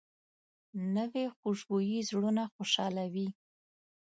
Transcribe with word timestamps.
نوې 0.95 1.25
خوشبويي 1.37 1.99
زړونه 2.09 2.43
خوشحالوي 2.55 3.29